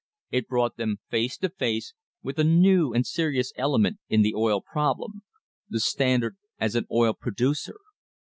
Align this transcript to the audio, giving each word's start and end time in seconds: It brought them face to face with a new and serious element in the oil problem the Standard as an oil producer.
It 0.31 0.47
brought 0.47 0.77
them 0.77 0.97
face 1.11 1.37
to 1.37 1.47
face 1.49 1.93
with 2.23 2.39
a 2.39 2.43
new 2.43 2.91
and 2.91 3.05
serious 3.05 3.53
element 3.55 3.99
in 4.09 4.23
the 4.23 4.33
oil 4.33 4.59
problem 4.59 5.21
the 5.69 5.79
Standard 5.79 6.37
as 6.57 6.73
an 6.73 6.87
oil 6.91 7.13
producer. 7.13 7.77